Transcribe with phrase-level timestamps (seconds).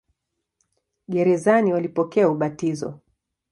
[1.09, 2.99] Gerezani walipokea ubatizo.